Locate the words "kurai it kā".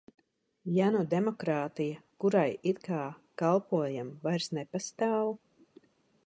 2.23-3.03